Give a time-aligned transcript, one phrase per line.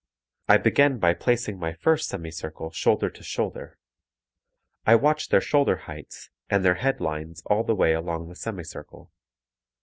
[0.47, 3.77] I begin by placing my first semi circle shoulder to shoulder.
[4.83, 8.63] I watch their shoulder heights and their head lines all the way along the semi
[8.63, 9.11] circle.